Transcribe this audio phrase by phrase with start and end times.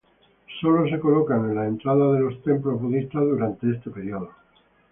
[0.59, 4.31] Solo se colocaban en las entradas a los templos budistas durante este período.